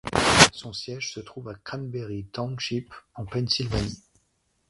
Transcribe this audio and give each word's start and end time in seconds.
Son 0.51 0.73
siège 0.73 1.13
se 1.13 1.19
trouve 1.19 1.49
à 1.49 1.53
Cranberry 1.53 2.25
Township 2.33 2.91
en 3.13 3.23
Pennsylvanie. 3.27 4.01